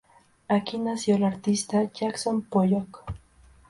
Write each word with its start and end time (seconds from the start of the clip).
Aquí 0.47 0.79
nació 0.79 1.17
el 1.17 1.23
artista 1.25 1.83
Jackson 1.93 2.41
Pollock. 2.41 3.03